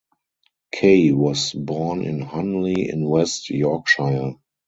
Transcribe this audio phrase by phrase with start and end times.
[0.73, 4.33] Kaye was born in Honley in West Yorkshire.